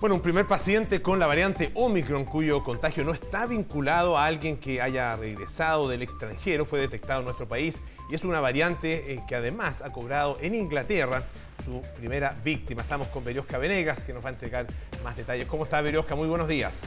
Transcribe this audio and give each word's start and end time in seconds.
Bueno, 0.00 0.14
un 0.14 0.22
primer 0.22 0.46
paciente 0.46 1.02
con 1.02 1.18
la 1.18 1.26
variante 1.26 1.72
Omicron 1.74 2.24
cuyo 2.24 2.64
contagio 2.64 3.04
no 3.04 3.12
está 3.12 3.44
vinculado 3.44 4.16
a 4.16 4.24
alguien 4.24 4.56
que 4.56 4.80
haya 4.80 5.14
regresado 5.14 5.90
del 5.90 6.00
extranjero 6.00 6.64
fue 6.64 6.80
detectado 6.80 7.18
en 7.18 7.26
nuestro 7.26 7.46
país 7.46 7.82
y 8.08 8.14
es 8.14 8.24
una 8.24 8.40
variante 8.40 9.12
eh, 9.12 9.22
que 9.28 9.34
además 9.34 9.82
ha 9.82 9.92
cobrado 9.92 10.38
en 10.40 10.54
Inglaterra 10.54 11.24
su 11.66 11.82
primera 11.98 12.34
víctima. 12.42 12.80
Estamos 12.80 13.08
con 13.08 13.24
Veriosca 13.24 13.58
Venegas 13.58 14.02
que 14.02 14.14
nos 14.14 14.24
va 14.24 14.30
a 14.30 14.32
entregar 14.32 14.66
más 15.04 15.18
detalles. 15.18 15.46
¿Cómo 15.46 15.64
está 15.64 15.82
Veriosca? 15.82 16.14
Muy 16.14 16.28
buenos 16.28 16.48
días. 16.48 16.84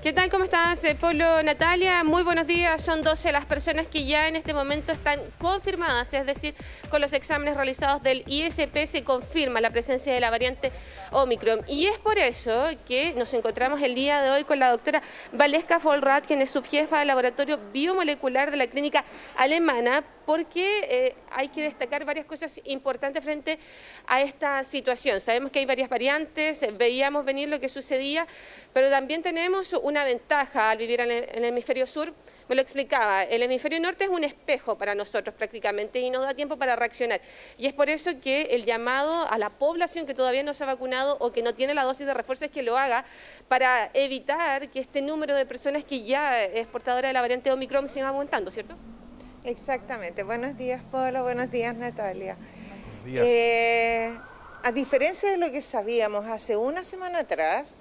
¿Qué 0.00 0.12
tal? 0.12 0.30
¿Cómo 0.30 0.44
estás, 0.44 0.84
eh, 0.84 0.94
Polo 0.94 1.42
Natalia? 1.42 2.04
Muy 2.04 2.22
buenos 2.22 2.46
días. 2.46 2.80
Son 2.82 3.02
12 3.02 3.32
las 3.32 3.46
personas 3.46 3.88
que 3.88 4.04
ya 4.04 4.28
en 4.28 4.36
este 4.36 4.54
momento 4.54 4.92
están 4.92 5.18
confirmadas, 5.38 6.14
es 6.14 6.24
decir, 6.24 6.54
con 6.88 7.00
los 7.00 7.12
exámenes 7.12 7.56
realizados 7.56 8.00
del 8.04 8.22
ISP 8.28 8.86
se 8.86 9.02
confirma 9.02 9.60
la 9.60 9.70
presencia 9.70 10.14
de 10.14 10.20
la 10.20 10.30
variante 10.30 10.70
Omicron. 11.10 11.64
Y 11.66 11.86
es 11.86 11.98
por 11.98 12.16
eso 12.16 12.68
que 12.86 13.12
nos 13.14 13.34
encontramos 13.34 13.82
el 13.82 13.96
día 13.96 14.22
de 14.22 14.30
hoy 14.30 14.44
con 14.44 14.60
la 14.60 14.70
doctora 14.70 15.02
Valesca 15.32 15.80
Folrat, 15.80 16.24
quien 16.24 16.42
es 16.42 16.50
subjefa 16.50 17.00
del 17.00 17.08
laboratorio 17.08 17.58
biomolecular 17.72 18.52
de 18.52 18.56
la 18.56 18.68
clínica 18.68 19.04
alemana, 19.36 20.04
porque 20.28 20.80
eh, 20.90 21.14
hay 21.30 21.48
que 21.48 21.62
destacar 21.62 22.04
varias 22.04 22.26
cosas 22.26 22.60
importantes 22.66 23.24
frente 23.24 23.58
a 24.06 24.20
esta 24.20 24.62
situación. 24.62 25.22
Sabemos 25.22 25.50
que 25.50 25.58
hay 25.58 25.64
varias 25.64 25.88
variantes, 25.88 26.66
veíamos 26.76 27.24
venir 27.24 27.48
lo 27.48 27.58
que 27.58 27.70
sucedía, 27.70 28.26
pero 28.74 28.90
también 28.90 29.22
tenemos 29.22 29.72
una 29.72 30.04
ventaja 30.04 30.68
al 30.68 30.76
vivir 30.76 31.00
en 31.00 31.10
el, 31.10 31.44
hemisferio 31.44 31.86
sur. 31.86 32.12
Me 32.46 32.54
lo 32.54 32.60
explicaba, 32.60 33.22
el 33.24 33.42
hemisferio 33.42 33.80
norte 33.80 34.04
es 34.04 34.10
un 34.10 34.22
espejo 34.22 34.76
para 34.76 34.94
nosotros 34.94 35.34
prácticamente 35.34 35.98
y 35.98 36.10
nos 36.10 36.26
da 36.26 36.34
tiempo 36.34 36.58
para 36.58 36.76
reaccionar. 36.76 37.22
Y 37.56 37.64
es 37.64 37.72
por 37.72 37.88
eso 37.88 38.10
que 38.20 38.42
el 38.50 38.66
llamado 38.66 39.26
a 39.30 39.38
la 39.38 39.48
población 39.48 40.04
que 40.04 40.12
todavía 40.12 40.42
no 40.42 40.52
se 40.52 40.62
ha 40.62 40.66
vacunado 40.66 41.16
o 41.20 41.32
que 41.32 41.40
no 41.42 41.54
tiene 41.54 41.72
la 41.72 41.84
dosis 41.84 42.06
de 42.06 42.12
refuerzo 42.12 42.44
es 42.44 42.50
que 42.50 42.62
lo 42.62 42.76
haga 42.76 43.06
para 43.48 43.90
evitar 43.94 44.68
que 44.68 44.80
este 44.80 45.00
número 45.00 45.34
de 45.34 45.46
personas 45.46 45.86
que 45.86 46.02
ya 46.02 46.44
es 46.44 46.66
portadora 46.66 47.08
de 47.08 47.14
la 47.14 47.22
variante 47.22 47.50
Omicron 47.50 47.88
siga 47.88 48.08
aumentando, 48.08 48.50
¿cierto? 48.50 48.76
Exactamente. 49.48 50.24
Buenos 50.24 50.58
días, 50.58 50.82
Polo. 50.90 51.22
Buenos 51.22 51.50
días, 51.50 51.74
Natalia. 51.74 52.36
Buenos 52.36 53.04
días. 53.06 53.24
Eh, 53.26 54.18
a 54.62 54.72
diferencia 54.72 55.30
de 55.30 55.38
lo 55.38 55.50
que 55.50 55.62
sabíamos 55.62 56.26
hace 56.26 56.58
una 56.58 56.84
semana 56.84 57.20
atrás, 57.20 57.76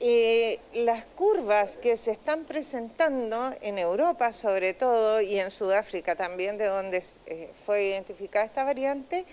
eh, 0.00 0.60
las 0.74 1.06
curvas 1.16 1.78
que 1.78 1.96
se 1.96 2.10
están 2.10 2.44
presentando 2.44 3.54
en 3.62 3.78
Europa 3.78 4.32
sobre 4.32 4.74
todo 4.74 5.22
y 5.22 5.38
en 5.38 5.50
Sudáfrica 5.50 6.14
también, 6.14 6.58
de 6.58 6.66
donde 6.66 7.02
eh, 7.24 7.50
fue 7.64 7.84
identificada 7.84 8.44
esta 8.44 8.62
variante, 8.62 9.24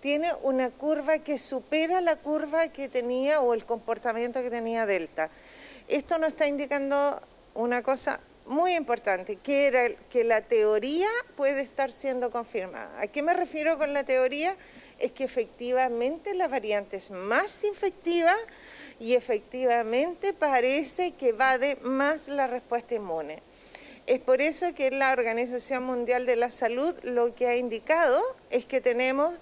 tiene 0.00 0.32
una 0.42 0.70
curva 0.70 1.18
que 1.18 1.38
supera 1.38 2.00
la 2.02 2.16
curva 2.16 2.68
que 2.68 2.88
tenía 2.88 3.40
o 3.40 3.54
el 3.54 3.64
comportamiento 3.64 4.42
que 4.42 4.50
tenía 4.50 4.84
Delta. 4.84 5.30
Esto 5.88 6.18
nos 6.18 6.28
está 6.28 6.46
indicando 6.46 7.20
una 7.54 7.82
cosa 7.82 8.20
muy 8.52 8.74
importante, 8.74 9.36
que 9.36 9.66
era 9.66 9.88
que 10.10 10.24
la 10.24 10.42
teoría 10.42 11.08
puede 11.36 11.62
estar 11.62 11.92
siendo 11.92 12.30
confirmada. 12.30 13.00
¿A 13.00 13.06
qué 13.06 13.22
me 13.22 13.34
refiero 13.34 13.78
con 13.78 13.92
la 13.92 14.04
teoría? 14.04 14.56
Es 14.98 15.12
que 15.12 15.24
efectivamente 15.24 16.34
la 16.34 16.46
variante 16.46 16.98
es 16.98 17.10
más 17.10 17.64
infectiva 17.64 18.34
y 19.00 19.14
efectivamente 19.14 20.32
parece 20.32 21.12
que 21.12 21.32
va 21.32 21.58
de 21.58 21.76
más 21.76 22.28
la 22.28 22.46
respuesta 22.46 22.94
inmune. 22.94 23.42
Es 24.06 24.20
por 24.20 24.40
eso 24.40 24.74
que 24.74 24.90
la 24.90 25.12
Organización 25.12 25.84
Mundial 25.84 26.26
de 26.26 26.36
la 26.36 26.50
Salud 26.50 26.94
lo 27.02 27.34
que 27.34 27.46
ha 27.46 27.56
indicado 27.56 28.20
es 28.50 28.64
que 28.64 28.80
tenemos 28.80 29.34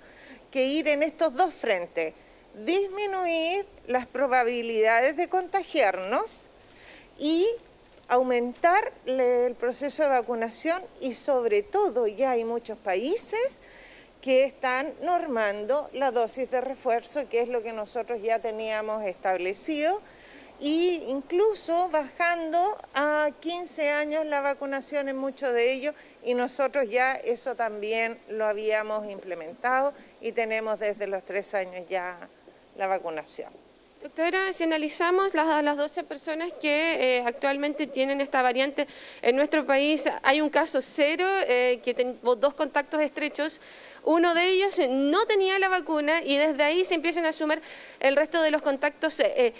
que 0.50 0.66
ir 0.66 0.88
en 0.88 1.02
estos 1.02 1.34
dos 1.34 1.52
frentes, 1.52 2.14
disminuir 2.54 3.66
las 3.86 4.06
probabilidades 4.06 5.16
de 5.16 5.28
contagiarnos 5.28 6.48
y 7.18 7.46
aumentar 8.10 8.92
el 9.06 9.54
proceso 9.54 10.02
de 10.02 10.08
vacunación 10.08 10.82
y 11.00 11.14
sobre 11.14 11.62
todo 11.62 12.06
ya 12.06 12.32
hay 12.32 12.44
muchos 12.44 12.76
países 12.76 13.60
que 14.20 14.44
están 14.44 14.92
normando 15.00 15.88
la 15.94 16.10
dosis 16.10 16.50
de 16.50 16.60
refuerzo, 16.60 17.28
que 17.28 17.40
es 17.40 17.48
lo 17.48 17.62
que 17.62 17.72
nosotros 17.72 18.20
ya 18.20 18.40
teníamos 18.40 19.04
establecido, 19.04 20.00
e 20.60 21.04
incluso 21.08 21.88
bajando 21.88 22.76
a 22.94 23.30
15 23.40 23.90
años 23.90 24.26
la 24.26 24.42
vacunación 24.42 25.08
en 25.08 25.16
muchos 25.16 25.54
de 25.54 25.72
ellos, 25.72 25.94
y 26.22 26.34
nosotros 26.34 26.90
ya 26.90 27.14
eso 27.14 27.54
también 27.54 28.18
lo 28.28 28.44
habíamos 28.44 29.08
implementado 29.08 29.94
y 30.20 30.32
tenemos 30.32 30.78
desde 30.78 31.06
los 31.06 31.24
tres 31.24 31.54
años 31.54 31.86
ya 31.88 32.28
la 32.76 32.88
vacunación. 32.88 33.69
Doctora, 34.02 34.50
si 34.54 34.64
analizamos 34.64 35.34
las, 35.34 35.62
las 35.62 35.76
12 35.76 36.04
personas 36.04 36.50
que 36.58 37.18
eh, 37.18 37.22
actualmente 37.26 37.86
tienen 37.86 38.22
esta 38.22 38.40
variante 38.40 38.86
en 39.20 39.36
nuestro 39.36 39.66
país, 39.66 40.08
hay 40.22 40.40
un 40.40 40.48
caso 40.48 40.80
cero 40.80 41.26
eh, 41.46 41.80
que 41.84 41.92
tuvo 41.92 42.34
dos 42.34 42.54
contactos 42.54 43.02
estrechos. 43.02 43.60
Uno 44.02 44.32
de 44.32 44.48
ellos 44.48 44.80
no 44.88 45.26
tenía 45.26 45.58
la 45.58 45.68
vacuna 45.68 46.22
y 46.24 46.38
desde 46.38 46.62
ahí 46.62 46.82
se 46.86 46.94
empiezan 46.94 47.26
a 47.26 47.32
sumar 47.32 47.60
el 47.98 48.16
resto 48.16 48.40
de 48.40 48.50
los 48.50 48.62
contactos 48.62 49.20
eh, 49.20 49.52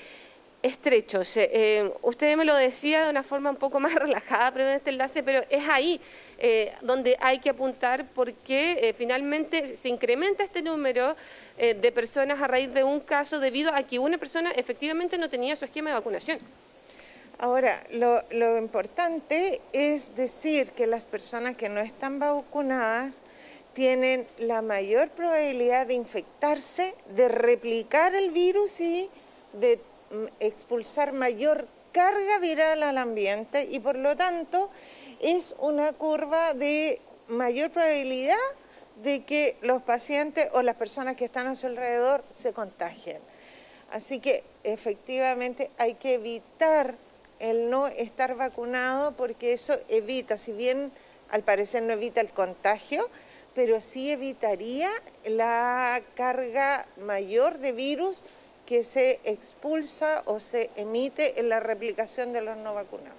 estrechos. 0.63 1.37
Eh, 1.37 1.51
eh, 1.53 1.93
usted 2.03 2.37
me 2.37 2.45
lo 2.45 2.55
decía 2.55 3.05
de 3.05 3.11
una 3.11 3.23
forma 3.23 3.51
un 3.51 3.57
poco 3.57 3.81
más 3.81 3.95
relajada, 3.95 4.53
pero 4.53 4.69
en 4.69 4.75
este 4.75 4.91
enlace, 4.91 5.23
pero 5.23 5.45
es 5.49 5.69
ahí 5.69 6.01
eh, 6.39 6.73
donde 6.81 7.17
hay 7.21 7.39
que 7.39 7.51
apuntar 7.51 8.07
porque 8.15 8.95
finalmente 8.97 9.77
se 9.77 9.89
incrementa 9.89 10.45
este 10.45 10.63
número 10.63 11.17
de 11.59 11.93
personas 11.93 12.41
a 12.41 12.47
raíz 12.47 12.73
de 12.73 12.83
un 12.83 13.01
caso 13.01 13.39
debido 13.39 13.75
a 13.75 13.83
que 13.83 13.99
una 13.99 14.17
persona 14.17 14.51
efectivamente 14.53 15.19
no 15.19 15.29
tenía 15.29 15.55
su 15.55 15.67
esquema 15.67 15.91
de 15.91 15.97
vacunación. 15.97 16.39
Ahora, 17.39 17.83
lo, 17.93 18.23
lo 18.31 18.57
importante 18.57 19.61
es 19.73 20.17
decir 20.17 20.71
que 20.71 20.87
las 20.87 21.07
personas 21.07 21.57
que 21.57 21.69
no 21.69 21.81
están 21.81 22.19
vacunadas 22.19 23.19
tienen 23.75 24.27
la 24.39 24.63
mayor 24.63 25.11
probabilidad 25.11 25.87
de 25.87 25.95
infectarse, 25.95 26.95
de 27.15 27.29
replicar 27.29 28.15
el 28.15 28.31
virus 28.31 28.81
y 28.81 29.11
de 29.53 29.79
expulsar 30.41 31.13
mayor 31.13 31.67
carga 31.93 32.39
viral 32.39 32.83
al 32.83 32.99
ambiente 32.99 33.67
y 33.71 33.81
por 33.81 33.97
lo 33.97 34.17
tanto 34.17 34.71
es 35.21 35.55
una 35.59 35.93
curva 35.93 36.55
de 36.55 37.01
mayor 37.29 37.71
probabilidad 37.71 38.37
de 39.03 39.25
que 39.25 39.57
los 39.63 39.83
pacientes 39.83 40.49
o 40.53 40.63
las 40.63 40.77
personas 40.77 41.17
que 41.17 41.25
están 41.25 41.47
a 41.47 41.55
su 41.55 41.67
alrededor 41.67 42.23
se 42.31 42.53
contagien. 42.53 43.19
Así 43.93 44.21
que 44.21 44.45
efectivamente 44.63 45.71
hay 45.79 45.95
que 45.95 46.15
evitar 46.15 46.95
el 47.39 47.71
no 47.71 47.87
estar 47.87 48.35
vacunado 48.35 49.13
porque 49.13 49.53
eso 49.53 49.75
evita, 49.89 50.37
si 50.37 50.53
bien 50.53 50.93
al 51.31 51.43
parecer 51.43 51.83
no 51.83 51.93
evita 51.93 52.21
el 52.21 52.31
contagio, 52.31 53.09
pero 53.55 53.81
sí 53.81 54.11
evitaría 54.11 54.91
la 55.25 56.03
carga 56.15 56.87
mayor 56.99 57.59
de 57.59 57.73
virus 57.73 58.25
que 58.71 58.85
se 58.85 59.19
expulsa 59.25 60.23
o 60.27 60.39
se 60.39 60.71
emite 60.77 61.41
en 61.41 61.49
la 61.49 61.59
replicación 61.59 62.33
de 62.33 62.41
los 62.41 62.57
no 62.57 62.73
vacunados. 62.73 63.19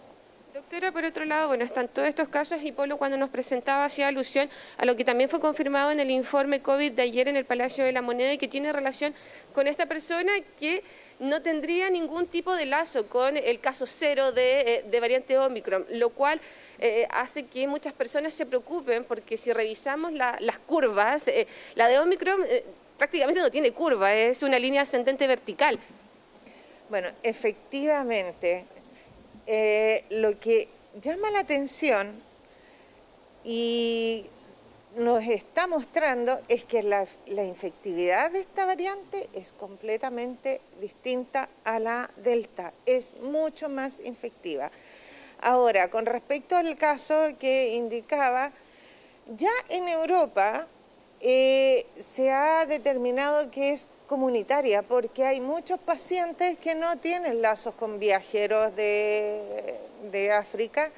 Doctora, 0.53 0.94
por 0.94 1.03
otro 1.03 1.25
lado, 1.25 1.50
bueno, 1.50 1.66
están 1.66 1.89
todos 1.89 2.07
estos 2.07 2.29
casos 2.29 2.63
y 2.63 2.72
Polo 2.72 2.95
cuando 2.95 3.17
nos 3.17 3.29
presentaba 3.29 3.84
hacía 3.84 4.07
alusión 4.07 4.50
a 4.78 4.85
lo 4.85 4.95
que 4.95 5.03
también 5.03 5.29
fue 5.29 5.41
confirmado 5.41 5.91
en 5.91 6.00
el 6.00 6.09
informe 6.09 6.61
COVID 6.61 6.94
de 6.94 7.01
ayer 7.01 7.28
en 7.28 7.35
el 7.35 7.44
Palacio 7.44 7.84
de 7.84 7.91
la 7.91 8.01
Moneda 8.01 8.31
y 8.31 8.38
que 8.38 8.47
tiene 8.47 8.72
relación 8.72 9.13
con 9.53 9.67
esta 9.67 9.88
persona 9.88 10.31
que 10.57 10.85
no 11.19 11.41
tendría 11.41 11.90
ningún 11.90 12.28
tipo 12.28 12.56
de 12.56 12.66
lazo 12.66 13.07
con 13.07 13.35
el 13.35 13.59
caso 13.59 13.85
cero 13.85 14.31
de, 14.31 14.85
eh, 14.90 15.00
variante 15.01 15.38
Omicron, 15.38 15.85
lo 15.90 16.11
cual 16.11 16.40
eh, 16.79 17.09
hace 17.11 17.44
que 17.44 17.67
muchas 17.67 17.91
personas 17.91 18.34
se 18.34 18.45
preocupen 18.45 19.03
porque 19.03 19.35
si 19.35 19.51
revisamos 19.51 20.13
las 20.13 20.57
curvas, 20.59 21.28
eh, 21.28 21.45
la 21.75 21.90
de 21.90 22.00
Omicron 22.00 22.40
prácticamente 23.01 23.41
no 23.41 23.50
tiene 23.50 23.72
curva, 23.72 24.13
es 24.13 24.44
una 24.44 24.59
línea 24.59 24.84
ascendente 24.84 25.25
vertical. 25.25 25.79
Bueno, 26.87 27.09
efectivamente, 27.23 28.64
eh, 29.47 30.05
lo 30.11 30.40
que 30.40 30.67
llama 31.02 31.31
la 31.31 31.40
atención 31.40 32.22
y 33.43 34.28
nos 34.97 35.23
está 35.23 35.66
mostrando 35.66 36.41
es 36.47 36.64
que 36.64 36.84
la, 36.84 37.08
la, 37.25 37.43
infectividad 37.43 38.29
de 38.29 38.41
esta 38.41 38.67
variante 38.67 39.29
es 39.34 39.52
completamente 39.52 40.61
distinta 40.79 41.49
a 41.64 41.79
la 41.79 42.08
delta, 42.17 42.72
es 42.85 43.17
mucho 43.17 43.67
más 43.67 43.99
infectiva. 43.99 44.70
Ahora, 45.41 45.90
con 45.90 46.05
respecto 46.05 46.55
al 46.55 46.78
caso 46.78 47.16
que 47.40 47.73
indicaba, 47.73 48.52
ya 49.25 49.49
en 49.70 49.90
Europa 49.90 50.67
eh, 51.22 51.85
se 51.96 52.32
ha 52.32 52.66
determinado 52.66 53.52
que 53.52 53.73
es 53.73 53.91
comunitaria 54.08 54.82
porque 54.82 55.26
hay 55.26 55.40
muchos 55.40 55.79
pacientes 55.79 56.58
que 56.58 56.76
no 56.76 56.97
tienen 56.97 57.41
lazos 57.41 57.76
con 57.76 58.00
viajeros 58.00 58.76
de, 58.76 59.79
de 60.12 60.32
África 60.32 60.91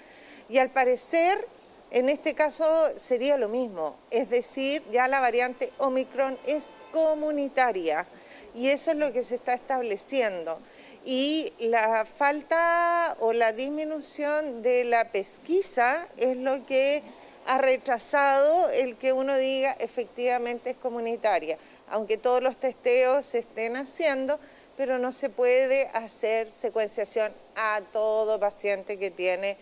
y 0.49 0.57
al 0.57 0.69
parecer 0.69 1.47
en 1.93 2.09
este 2.09 2.33
caso 2.33 2.65
sería 2.95 3.37
lo 3.37 3.49
mismo, 3.49 3.95
es 4.09 4.27
decir, 4.27 4.81
ya 4.91 5.07
la 5.07 5.19
variante 5.19 5.71
Omicron 5.77 6.39
es 6.43 6.73
comunitaria. 6.91 8.07
y 8.55 8.69
eso 8.69 8.91
es 8.91 8.97
lo 8.97 9.13
que 9.13 9.21
se 9.21 9.35
está 9.35 9.53
estableciendo. 9.53 10.59
Y 11.05 11.53
la 11.59 12.05
falta 12.05 13.15
o 13.19 13.31
la 13.33 13.51
disminución 13.51 14.63
de 14.63 14.85
la 14.85 15.11
pesquisa 15.11 16.07
es 16.17 16.35
lo 16.35 16.65
que 16.65 17.03
ha 17.45 17.57
retrasado 17.57 18.69
el 18.69 18.95
que 18.95 19.13
uno 19.13 19.37
diga 19.37 19.75
efectivamente 19.79 20.71
es 20.71 20.77
comunitaria, 20.77 21.57
aunque 21.89 22.17
todos 22.17 22.41
los 22.41 22.57
testeos 22.57 23.25
se 23.25 23.39
estén 23.39 23.75
haciendo, 23.75 24.39
pero 24.77 24.97
no 24.99 25.11
se 25.11 25.29
puede 25.29 25.87
hacer 25.93 26.51
secuenciación 26.51 27.31
a 27.55 27.81
todo 27.91 28.39
paciente 28.39 28.97
que 28.97 29.11
tiene 29.11 29.57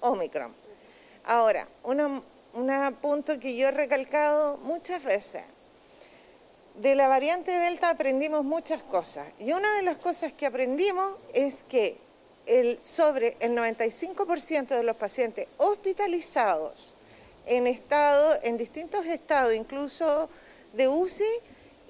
Omicron. 0.00 0.54
Ahora, 1.24 1.66
un 1.82 2.22
punto 3.00 3.40
que 3.40 3.56
yo 3.56 3.68
he 3.68 3.72
recalcado 3.72 4.58
muchas 4.58 5.02
veces, 5.02 5.42
de 6.74 6.94
la 6.94 7.08
variante 7.08 7.52
Delta 7.52 7.90
aprendimos 7.90 8.44
muchas 8.44 8.82
cosas 8.82 9.28
y 9.38 9.52
una 9.52 9.76
de 9.76 9.82
las 9.82 9.96
cosas 9.96 10.32
que 10.32 10.44
aprendimos 10.44 11.14
es 11.32 11.62
que 11.68 11.96
el, 12.46 12.80
sobre 12.80 13.36
el 13.40 13.52
95% 13.56 14.66
de 14.68 14.82
los 14.82 14.96
pacientes 14.96 15.46
hospitalizados 15.56 16.96
en 17.46 17.66
estado, 17.66 18.38
en 18.42 18.56
distintos 18.56 19.06
estados, 19.06 19.54
incluso 19.54 20.28
de 20.72 20.88
UCI 20.88 21.24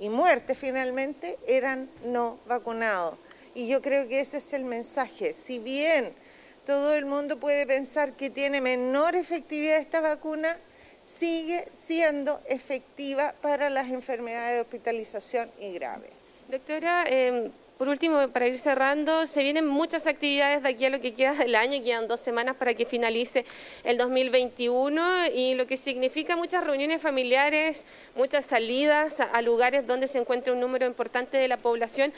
y 0.00 0.08
muerte 0.08 0.54
finalmente, 0.54 1.38
eran 1.46 1.88
no 2.04 2.38
vacunados. 2.46 3.16
Y 3.54 3.68
yo 3.68 3.80
creo 3.80 4.08
que 4.08 4.20
ese 4.20 4.38
es 4.38 4.52
el 4.52 4.64
mensaje. 4.64 5.32
Si 5.32 5.58
bien 5.58 6.12
todo 6.66 6.94
el 6.94 7.04
mundo 7.04 7.38
puede 7.38 7.66
pensar 7.66 8.14
que 8.14 8.30
tiene 8.30 8.60
menor 8.60 9.14
efectividad 9.14 9.78
esta 9.78 10.00
vacuna, 10.00 10.56
sigue 11.02 11.68
siendo 11.72 12.40
efectiva 12.46 13.34
para 13.42 13.68
las 13.70 13.90
enfermedades 13.90 14.54
de 14.56 14.60
hospitalización 14.62 15.50
y 15.60 15.72
grave. 15.72 16.08
Doctora, 16.48 17.04
em, 17.06 17.50
por 17.78 17.88
último, 17.88 18.28
para 18.28 18.46
ir 18.46 18.58
cerrando, 18.58 19.26
se 19.26 19.42
vienen 19.42 19.66
muchas 19.66 20.06
actividades 20.06 20.62
de 20.62 20.68
aquí 20.68 20.84
a 20.84 20.90
lo 20.90 21.00
que 21.00 21.12
queda 21.12 21.34
del 21.34 21.56
año, 21.56 21.82
quedan 21.82 22.06
dos 22.06 22.20
semanas 22.20 22.54
para 22.56 22.74
que 22.74 22.86
finalice 22.86 23.44
el 23.82 23.98
2021 23.98 25.26
y 25.34 25.54
lo 25.54 25.66
que 25.66 25.76
significa 25.76 26.36
muchas 26.36 26.62
reuniones 26.62 27.02
familiares, 27.02 27.86
muchas 28.14 28.44
salidas 28.44 29.20
a, 29.20 29.42
lugares 29.42 29.86
donde 29.86 30.06
se 30.06 30.18
encuentra 30.18 30.52
un 30.52 30.60
número 30.60 30.86
importante 30.86 31.36
de 31.36 31.48
la 31.48 31.56
población. 31.56 32.12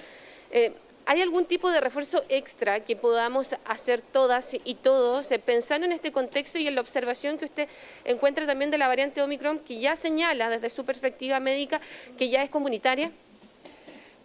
Eh, 0.50 0.73
¿Hay 1.08 1.23
algún 1.23 1.47
tipo 1.47 1.70
de 1.70 1.81
refuerzo 1.81 2.23
extra 2.29 2.81
que 2.81 2.97
podamos 2.97 3.55
hacer 3.64 4.00
todas 4.00 4.55
y 4.62 4.75
todos, 4.75 5.31
eh, 5.32 5.38
pensando 5.38 5.87
en 5.87 5.93
este 5.93 6.12
contexto 6.12 6.59
y 6.59 6.67
en 6.67 6.75
la 6.75 6.81
observación 6.81 7.38
que 7.38 7.44
usted 7.47 7.69
encuentra 8.05 8.44
también 8.44 8.70
de 8.70 8.79
la 8.79 8.88
variante 8.88 9.23
Omicron, 9.23 9.61
que 9.61 9.79
ya 9.79 9.97
señala 9.97 10.50
desde 10.50 10.69
su 10.69 10.85
perspectiva 10.85 11.41
médica 11.41 11.81
que 12.19 12.29
ya 12.29 12.43
es 12.43 12.50
comunitaria? 12.50 13.11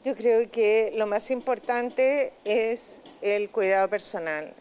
Yo 0.03 0.15
creo 0.15 0.49
que 0.49 0.91
lo 0.95 1.05
más 1.05 1.29
importante 1.29 2.33
es 2.43 3.01
el 3.21 3.51
cuidado 3.51 3.87
personal. 3.87 4.51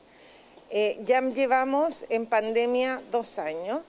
Eh, 0.68 1.00
ya 1.06 1.22
llevamos 1.22 2.04
en 2.10 2.26
pandemia 2.26 3.00
dos 3.10 3.38
años 3.38 3.80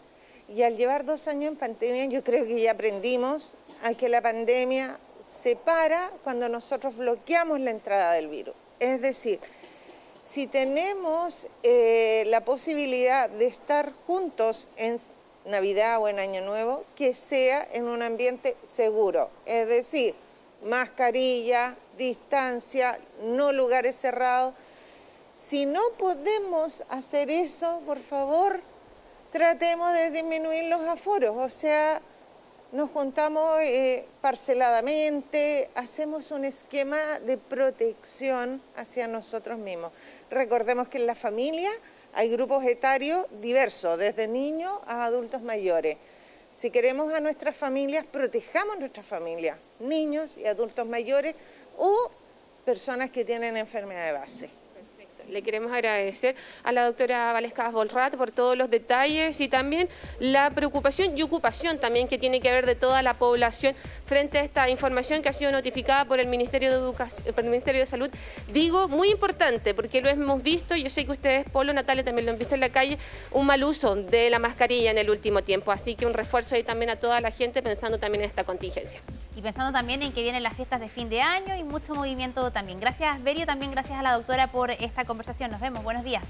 y 0.47 0.61
al 0.63 0.77
llevar 0.77 1.03
dos 1.03 1.27
años 1.27 1.51
en 1.51 1.57
pandemia 1.57 2.05
yo 2.05 2.23
creo 2.23 2.45
que 2.45 2.61
ya 2.61 2.71
aprendimos 2.71 3.55
a 3.83 3.93
que 3.93 4.07
la 4.07 4.21
pandemia 4.21 4.97
se 5.43 5.57
para 5.57 6.09
cuando 6.23 6.47
nosotros 6.47 6.95
bloqueamos 6.95 7.59
la 7.59 7.71
entrada 7.71 8.13
del 8.13 8.29
virus. 8.29 8.55
Es 8.79 9.01
decir, 9.01 9.41
si 10.17 10.47
tenemos 10.47 11.47
eh, 11.63 12.23
la 12.27 12.45
posibilidad 12.45 13.29
de 13.29 13.47
estar 13.47 13.91
juntos 14.07 14.69
en 14.77 14.95
Navidad 15.45 16.01
o 16.01 16.07
en 16.07 16.19
Año 16.19 16.41
Nuevo, 16.41 16.85
que 16.95 17.13
sea 17.13 17.67
en 17.73 17.89
un 17.89 18.01
ambiente 18.01 18.55
seguro. 18.63 19.29
Es 19.45 19.67
decir, 19.67 20.15
mascarilla, 20.63 21.75
distancia, 21.97 22.99
no 23.23 23.51
lugares 23.51 23.95
cerrados. 23.95 24.53
Si 25.49 25.65
no 25.65 25.81
podemos 25.97 26.83
hacer 26.89 27.29
eso, 27.29 27.81
por 27.85 27.99
favor, 27.99 28.61
tratemos 29.31 29.93
de 29.93 30.11
disminuir 30.11 30.65
los 30.65 30.81
aforos, 30.81 31.35
o 31.37 31.49
sea, 31.49 32.01
nos 32.71 32.89
juntamos 32.89 33.59
eh, 33.61 34.05
parceladamente, 34.21 35.69
hacemos 35.75 36.31
un 36.31 36.45
esquema 36.45 37.19
de 37.19 37.37
protección 37.37 38.61
hacia 38.77 39.07
nosotros 39.07 39.57
mismos. 39.57 39.91
Recordemos 40.29 40.87
que 40.87 40.97
en 40.97 41.07
la 41.07 41.15
familia 41.15 41.69
hay 42.13 42.29
grupos 42.29 42.63
etarios 42.65 43.25
diversos, 43.41 43.97
desde 43.97 44.27
niños 44.27 44.79
a 44.85 45.03
adultos 45.03 45.41
mayores. 45.41 45.97
Si 46.51 46.69
queremos 46.69 47.13
a 47.13 47.19
nuestras 47.19 47.55
familias, 47.55 48.05
protejamos 48.05 48.79
nuestras 48.79 49.05
familias, 49.05 49.57
niños 49.79 50.37
y 50.37 50.45
adultos 50.45 50.85
mayores 50.85 51.35
o 51.77 52.11
personas 52.65 53.09
que 53.09 53.25
tienen 53.25 53.57
enfermedad 53.57 54.05
de 54.05 54.11
base. 54.11 54.60
Le 55.29 55.41
queremos 55.41 55.71
agradecer 55.71 56.35
a 56.63 56.71
la 56.71 56.85
doctora 56.85 57.33
Valesca 57.33 57.69
Bolrat 57.69 58.15
por 58.15 58.31
todos 58.31 58.57
los 58.57 58.69
detalles 58.69 59.39
y 59.39 59.47
también 59.47 59.87
la 60.19 60.49
preocupación 60.49 61.17
y 61.17 61.21
ocupación 61.21 61.79
también 61.79 62.07
que 62.07 62.17
tiene 62.17 62.41
que 62.41 62.51
ver 62.51 62.65
de 62.65 62.75
toda 62.75 63.01
la 63.01 63.13
población 63.13 63.75
frente 64.05 64.39
a 64.39 64.43
esta 64.43 64.69
información 64.69 65.21
que 65.21 65.29
ha 65.29 65.33
sido 65.33 65.51
notificada 65.51 66.05
por 66.05 66.19
el 66.19 66.27
Ministerio 66.27 66.69
de 66.69 66.75
Educación, 66.75 67.33
por 67.33 67.43
el 67.43 67.49
Ministerio 67.49 67.81
de 67.81 67.85
Salud. 67.85 68.09
Digo, 68.51 68.87
muy 68.87 69.09
importante, 69.09 69.73
porque 69.73 70.01
lo 70.01 70.09
hemos 70.09 70.43
visto, 70.43 70.75
yo 70.75 70.89
sé 70.89 71.05
que 71.05 71.11
ustedes, 71.11 71.49
Polo, 71.49 71.73
Natalia, 71.73 72.03
también 72.03 72.25
lo 72.25 72.31
han 72.31 72.37
visto 72.37 72.55
en 72.55 72.61
la 72.61 72.69
calle, 72.69 72.97
un 73.31 73.45
mal 73.45 73.63
uso 73.63 73.95
de 73.95 74.29
la 74.29 74.39
mascarilla 74.39 74.91
en 74.91 74.97
el 74.97 75.09
último 75.09 75.41
tiempo. 75.41 75.71
Así 75.71 75.95
que 75.95 76.05
un 76.05 76.13
refuerzo 76.13 76.55
ahí 76.55 76.63
también 76.63 76.89
a 76.89 76.97
toda 76.97 77.21
la 77.21 77.31
gente 77.31 77.61
pensando 77.61 77.99
también 77.99 78.23
en 78.23 78.29
esta 78.29 78.43
contingencia. 78.43 79.01
Y 79.35 79.41
pensando 79.41 79.71
también 79.71 80.01
en 80.01 80.11
que 80.11 80.23
vienen 80.23 80.43
las 80.43 80.55
fiestas 80.55 80.81
de 80.81 80.89
fin 80.89 81.09
de 81.09 81.21
año 81.21 81.55
y 81.55 81.63
mucho 81.63 81.95
movimiento 81.95 82.51
también. 82.51 82.79
Gracias, 82.79 83.23
Berio, 83.23 83.45
también 83.45 83.71
gracias 83.71 83.97
a 83.97 84.03
la 84.03 84.13
doctora 84.13 84.51
por 84.51 84.71
esta 84.71 85.05
conversación. 85.11 85.51
Nos 85.51 85.59
vemos. 85.59 85.83
Buenos 85.83 86.05
días. 86.05 86.23